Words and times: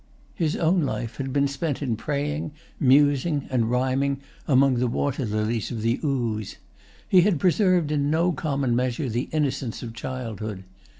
His 0.33 0.55
own 0.55 0.81
life 0.81 1.17
had 1.17 1.31
been 1.31 1.47
spent 1.47 1.79
in 1.79 1.95
praying, 1.95 2.53
musing, 2.79 3.45
and 3.51 3.69
rhyming 3.69 4.19
among 4.47 4.79
the 4.79 4.87
water 4.87 5.27
lilies 5.27 5.69
of 5.69 5.83
the 5.83 5.99
Ouse. 6.03 6.55
He 7.07 7.21
had 7.21 7.39
preserved 7.39 7.91
in 7.91 8.09
no 8.09 8.31
common 8.31 8.75
measure 8.75 9.09
the 9.09 9.29
innocence 9.31 9.83
of 9.83 9.93
childhood. 9.93 10.63